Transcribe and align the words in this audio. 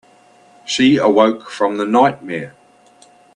She 0.65 0.97
awoke 0.97 1.47
from 1.51 1.77
the 1.77 1.85
nightmare. 1.85 2.55